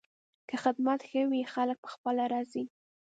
[0.49, 2.63] که خدمت ښه وي، خلک پخپله راځي.